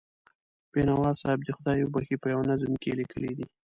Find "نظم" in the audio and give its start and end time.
2.51-2.71